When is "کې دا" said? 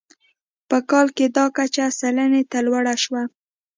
1.17-1.45